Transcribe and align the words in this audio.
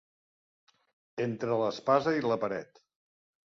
Entre 1.27 1.59
l'espasa 1.61 2.17
i 2.23 2.27
la 2.29 2.41
paret. 2.47 2.85